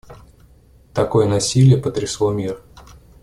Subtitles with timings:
[0.95, 2.59] Такое насилие потрясло мир.